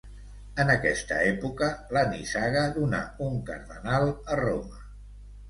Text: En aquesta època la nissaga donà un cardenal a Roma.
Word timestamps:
En 0.61 0.69
aquesta 0.75 1.17
època 1.31 1.67
la 1.97 2.03
nissaga 2.13 2.65
donà 2.79 3.03
un 3.27 3.37
cardenal 3.51 4.09
a 4.15 4.41
Roma. 4.43 4.83